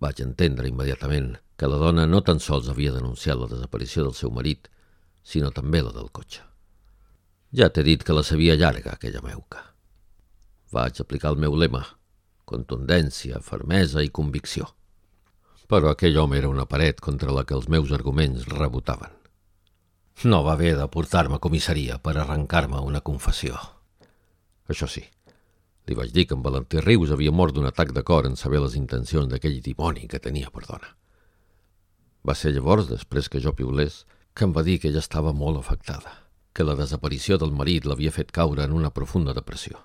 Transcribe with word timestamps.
Vaig 0.00 0.22
entendre 0.24 0.68
immediatament 0.68 1.34
que 1.60 1.68
la 1.68 1.78
dona 1.80 2.06
no 2.08 2.22
tan 2.24 2.40
sols 2.40 2.70
havia 2.72 2.94
denunciat 2.94 3.36
la 3.36 3.48
desaparició 3.50 4.06
del 4.06 4.16
seu 4.16 4.30
marit, 4.32 4.70
sinó 5.22 5.50
també 5.52 5.82
la 5.84 5.92
del 5.92 6.08
cotxe. 6.08 6.40
Ja 7.52 7.68
t'he 7.68 7.84
dit 7.84 8.04
que 8.06 8.14
la 8.16 8.24
sabia 8.24 8.56
llarga, 8.56 8.94
aquella 8.94 9.20
meuca. 9.20 9.64
Vaig 10.72 11.00
aplicar 11.02 11.34
el 11.34 11.40
meu 11.42 11.56
lema, 11.58 11.82
contundència, 12.46 13.42
fermesa 13.44 14.04
i 14.06 14.12
convicció. 14.20 14.70
Però 15.70 15.90
aquell 15.90 16.16
home 16.18 16.38
era 16.38 16.50
una 16.50 16.66
paret 16.70 17.02
contra 17.04 17.34
la 17.34 17.44
que 17.44 17.54
els 17.58 17.68
meus 17.68 17.92
arguments 17.92 18.46
rebotaven. 18.48 19.12
No 20.24 20.42
va 20.46 20.54
haver 20.56 20.74
de 20.78 20.86
portar-me 20.88 21.36
a 21.36 21.44
comissaria 21.44 21.98
per 21.98 22.16
arrencar-me 22.16 22.80
una 22.86 23.00
confessió. 23.00 23.58
Això 24.70 24.88
sí, 24.90 25.04
li 25.90 25.98
vaig 25.98 26.12
dir 26.14 26.28
que 26.30 26.36
en 26.38 26.42
Valentí 26.46 26.78
Rius 26.84 27.10
havia 27.10 27.34
mort 27.34 27.56
d'un 27.56 27.66
atac 27.66 27.90
de 27.96 28.04
cor 28.06 28.28
en 28.28 28.36
saber 28.38 28.60
les 28.62 28.76
intencions 28.78 29.26
d'aquell 29.26 29.58
dimoni 29.64 30.06
que 30.06 30.22
tenia 30.22 30.52
per 30.54 30.62
dona. 30.68 30.94
Va 32.22 32.36
ser 32.38 32.52
llavors, 32.54 32.86
després 32.86 33.28
que 33.28 33.42
jo 33.42 33.56
piulés, 33.58 34.04
que 34.34 34.46
em 34.46 34.54
va 34.54 34.62
dir 34.62 34.78
que 34.78 34.90
ella 34.92 35.02
estava 35.02 35.32
molt 35.34 35.58
afectada, 35.58 36.12
que 36.54 36.66
la 36.66 36.76
desaparició 36.78 37.40
del 37.42 37.50
marit 37.50 37.88
l'havia 37.90 38.14
fet 38.14 38.30
caure 38.30 38.62
en 38.62 38.76
una 38.76 38.92
profunda 38.94 39.34
depressió. 39.34 39.82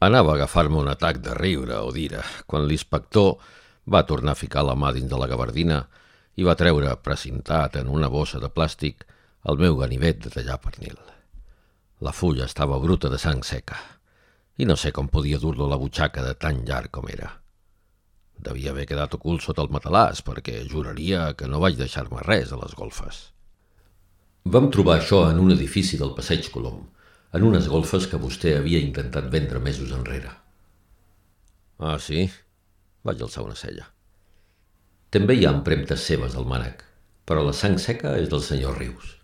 Anava 0.00 0.32
a 0.32 0.38
agafar-me 0.40 0.80
un 0.80 0.88
atac 0.88 1.20
de 1.20 1.36
riure 1.36 1.82
o 1.84 1.92
d'ira, 1.92 2.24
quan 2.46 2.64
l'inspector 2.64 3.36
va 3.84 4.06
tornar 4.08 4.32
a 4.32 4.42
ficar 4.42 4.64
la 4.64 4.78
mà 4.78 4.94
dins 4.96 5.10
de 5.10 5.20
la 5.20 5.28
gabardina 5.28 5.82
i 6.40 6.48
va 6.48 6.56
treure, 6.56 6.96
precintat 7.04 7.76
en 7.76 7.92
una 7.92 8.08
bossa 8.08 8.40
de 8.40 8.48
plàstic, 8.48 9.04
el 9.44 9.60
meu 9.60 9.76
ganivet 9.76 10.24
de 10.24 10.32
tallar 10.32 10.62
pernil. 10.64 10.96
La 12.00 12.16
fulla 12.16 12.46
estava 12.48 12.80
bruta 12.80 13.12
de 13.12 13.20
sang 13.20 13.44
seca 13.44 13.99
i 14.60 14.66
no 14.68 14.76
sé 14.76 14.90
com 14.92 15.08
podia 15.08 15.38
dur-lo 15.40 15.64
a 15.64 15.72
la 15.72 15.78
butxaca 15.80 16.22
de 16.26 16.34
tan 16.36 16.64
llarg 16.68 16.92
com 16.92 17.08
era. 17.08 17.30
Devia 18.40 18.72
haver 18.74 18.86
quedat 18.88 19.14
ocult 19.16 19.44
sota 19.44 19.64
el 19.64 19.72
matalàs, 19.72 20.20
perquè 20.24 20.62
juraria 20.68 21.30
que 21.36 21.48
no 21.48 21.60
vaig 21.64 21.78
deixar-me 21.78 22.20
res 22.26 22.52
a 22.52 22.58
les 22.60 22.76
golfes. 22.76 23.20
Vam 24.44 24.70
trobar 24.72 24.98
això 24.98 25.22
en 25.30 25.40
un 25.40 25.52
edifici 25.56 26.00
del 26.00 26.12
Passeig 26.16 26.48
Colom, 26.52 26.82
en 27.36 27.48
unes 27.48 27.68
golfes 27.72 28.06
que 28.10 28.20
vostè 28.20 28.54
havia 28.58 28.80
intentat 28.84 29.32
vendre 29.32 29.60
mesos 29.64 29.92
enrere. 29.96 30.32
Ah, 31.78 31.96
sí? 31.96 32.26
Vaig 33.04 33.20
alçar 33.24 33.44
una 33.46 33.56
cella. 33.56 33.88
També 35.10 35.36
hi 35.36 35.46
ha 35.48 35.56
empremtes 35.56 36.04
seves 36.04 36.36
al 36.36 36.48
mànec, 36.48 36.84
però 37.24 37.44
la 37.46 37.56
sang 37.56 37.80
seca 37.80 38.16
és 38.20 38.28
del 38.28 38.44
senyor 38.44 38.76
Rius. 38.80 39.16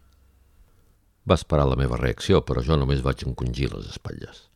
Va 1.29 1.37
esperar 1.41 1.69
la 1.69 1.77
meva 1.77 2.01
reacció, 2.01 2.41
però 2.41 2.64
jo 2.64 2.77
només 2.81 3.05
vaig 3.05 3.25
encongir 3.27 3.73
les 3.73 3.89
espatlles. 3.92 4.47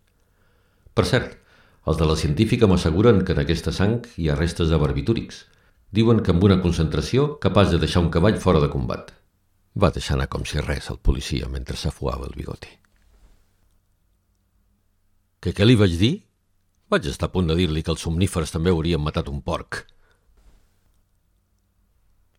Per 0.94 1.06
cert, 1.06 1.36
els 1.88 1.98
de 2.00 2.06
la 2.08 2.16
científica 2.18 2.68
m'asseguren 2.70 3.22
que 3.24 3.34
en 3.36 3.42
aquesta 3.42 3.72
sang 3.72 4.00
hi 4.16 4.28
ha 4.28 4.38
restes 4.38 4.68
de 4.68 4.78
barbitúrics. 4.80 5.44
Diuen 5.90 6.20
que 6.22 6.34
amb 6.34 6.44
una 6.46 6.60
concentració 6.62 7.36
capaç 7.42 7.72
de 7.72 7.80
deixar 7.82 8.02
un 8.04 8.10
cavall 8.14 8.38
fora 8.42 8.60
de 8.62 8.70
combat. 8.70 9.14
Va 9.74 9.90
deixar 9.94 10.16
anar 10.16 10.28
com 10.30 10.44
si 10.46 10.60
res 10.62 10.90
el 10.90 10.98
policia 10.98 11.48
mentre 11.48 11.78
s'afuava 11.78 12.26
el 12.28 12.36
bigoti. 12.36 12.72
Que 15.40 15.54
què 15.56 15.64
li 15.64 15.78
vaig 15.80 15.96
dir? 15.98 16.12
Vaig 16.90 17.06
estar 17.08 17.30
a 17.30 17.32
punt 17.32 17.48
de 17.48 17.56
dir-li 17.56 17.82
que 17.86 17.94
els 17.94 18.02
somnífers 18.04 18.52
també 18.52 18.74
haurien 18.74 19.00
matat 19.00 19.30
un 19.32 19.40
porc. 19.46 19.84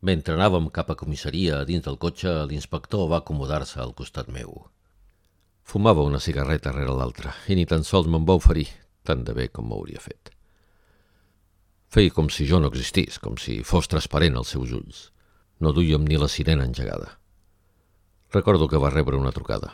Mentre 0.02 0.36
anàvem 0.36 0.68
cap 0.76 0.92
a 0.92 0.98
comissaria 1.00 1.64
dins 1.66 1.86
del 1.86 1.98
cotxe, 2.02 2.34
l'inspector 2.50 3.08
va 3.10 3.22
acomodar-se 3.22 3.80
al 3.82 3.96
costat 3.98 4.30
meu. 4.34 4.54
Fumava 5.64 6.04
una 6.04 6.20
cigarreta 6.20 6.74
rere 6.76 6.92
l'altra 6.92 7.34
i 7.48 7.56
ni 7.56 7.66
tan 7.66 7.84
sols 7.88 8.10
me'n 8.12 8.26
va 8.28 8.38
oferir, 8.40 8.68
tant 9.08 9.24
de 9.24 9.34
bé 9.38 9.48
com 9.50 9.70
m'hauria 9.70 10.02
fet. 10.04 10.34
Feia 11.92 12.12
com 12.16 12.30
si 12.32 12.46
jo 12.48 12.60
no 12.64 12.70
existís, 12.72 13.20
com 13.20 13.36
si 13.36 13.62
fos 13.68 13.90
transparent 13.92 14.38
als 14.40 14.54
seus 14.56 14.72
ulls. 14.72 15.10
No 15.60 15.74
duíem 15.76 16.06
ni 16.08 16.18
la 16.18 16.30
sirena 16.32 16.64
engegada. 16.64 17.18
Recordo 18.32 18.68
que 18.72 18.80
va 18.80 18.90
rebre 18.90 19.18
una 19.20 19.34
trucada. 19.36 19.74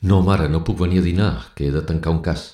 No, 0.00 0.20
mare, 0.22 0.48
no 0.48 0.62
puc 0.64 0.78
venir 0.78 1.00
a 1.02 1.04
dinar, 1.04 1.32
que 1.54 1.66
he 1.66 1.72
de 1.74 1.82
tancar 1.82 2.14
un 2.14 2.22
cas. 2.22 2.44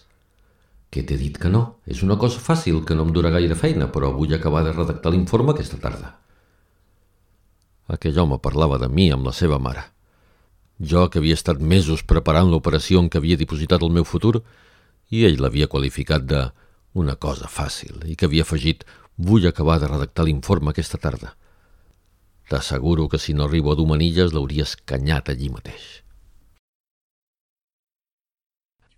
Que 0.90 1.04
t'he 1.04 1.18
dit 1.20 1.36
que 1.38 1.50
no. 1.52 1.76
És 1.86 2.00
una 2.02 2.16
cosa 2.18 2.40
fàcil, 2.40 2.80
que 2.88 2.96
no 2.96 3.04
em 3.04 3.12
durà 3.12 3.30
gaire 3.34 3.54
feina, 3.54 3.90
però 3.92 4.10
vull 4.16 4.32
acabar 4.34 4.64
de 4.64 4.72
redactar 4.72 5.12
l'informe 5.12 5.52
aquesta 5.52 5.78
tarda. 5.82 6.16
Aquell 7.92 8.18
home 8.18 8.40
parlava 8.42 8.80
de 8.82 8.88
mi 8.88 9.10
amb 9.14 9.28
la 9.28 9.36
seva 9.36 9.60
mare. 9.62 9.84
Jo, 10.78 11.08
que 11.08 11.18
havia 11.18 11.36
estat 11.38 11.60
mesos 11.60 12.02
preparant 12.04 12.50
l'operació 12.52 13.00
en 13.00 13.08
què 13.08 13.18
havia 13.18 13.40
dipositat 13.40 13.82
el 13.82 13.94
meu 13.96 14.04
futur, 14.04 14.42
i 15.10 15.24
ell 15.24 15.40
l'havia 15.40 15.70
qualificat 15.72 16.26
de 16.28 16.42
una 16.96 17.16
cosa 17.16 17.48
fàcil 17.48 18.04
i 18.10 18.16
que 18.16 18.26
havia 18.28 18.44
afegit 18.44 18.84
vull 19.16 19.46
acabar 19.48 19.78
de 19.80 19.88
redactar 19.88 20.26
l'informe 20.26 20.72
aquesta 20.72 20.98
tarda. 20.98 21.32
T'asseguro 22.48 23.08
que 23.08 23.18
si 23.18 23.34
no 23.34 23.46
arribo 23.46 23.72
a 23.72 23.76
dur 23.76 23.88
manilles 23.88 24.32
l'hauria 24.32 24.66
escanyat 24.68 25.32
allí 25.32 25.50
mateix. 25.50 25.86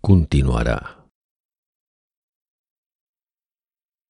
Continuarà. 0.01 0.98